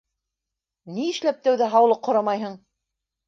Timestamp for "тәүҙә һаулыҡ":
1.49-2.09